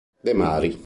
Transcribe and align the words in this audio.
De 0.23 0.33
Mari 0.33 0.77